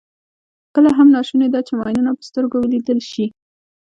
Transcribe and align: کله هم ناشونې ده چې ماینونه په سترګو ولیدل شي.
کله 0.75 0.89
هم 0.97 1.07
ناشونې 1.15 1.47
ده 1.53 1.59
چې 1.67 1.73
ماینونه 1.79 2.11
په 2.17 2.23
سترګو 2.29 2.55
ولیدل 2.59 2.99
شي. 3.11 3.25